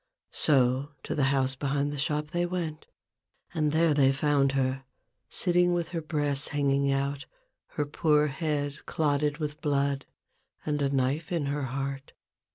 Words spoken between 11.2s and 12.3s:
in her heart.